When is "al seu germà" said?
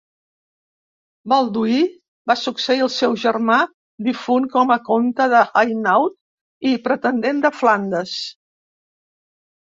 2.85-3.59